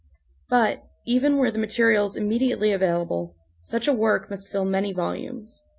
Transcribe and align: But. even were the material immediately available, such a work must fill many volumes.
But. 0.49 0.81
even 1.05 1.37
were 1.37 1.51
the 1.51 1.59
material 1.59 2.09
immediately 2.15 2.71
available, 2.71 3.35
such 3.61 3.87
a 3.87 3.93
work 3.93 4.31
must 4.31 4.47
fill 4.49 4.65
many 4.65 4.93
volumes. 4.93 5.61